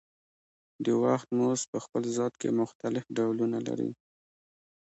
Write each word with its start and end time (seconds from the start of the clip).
د 0.85 0.87
وخت 1.03 1.27
مزد 1.39 1.65
په 1.73 1.79
خپل 1.85 2.03
ذات 2.17 2.33
کې 2.41 2.57
مختلف 2.61 3.03
ډولونه 3.17 3.57
لري 3.67 3.91